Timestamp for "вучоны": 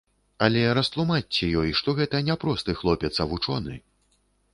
3.35-3.77